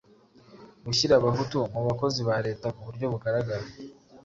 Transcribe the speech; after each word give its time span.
Gushyira 0.85 1.13
Abahutu 1.17 1.57
mu 1.73 1.81
bakozi 1.87 2.19
ba 2.27 2.35
Leta 2.47 2.67
ku 2.75 2.81
buryo 2.87 3.05
bugaragara: 3.13 3.65